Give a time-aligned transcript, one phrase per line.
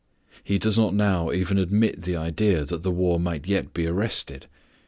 [0.43, 0.95] He does not
[1.35, 4.47] even admit the idea that the war might yet be arrested.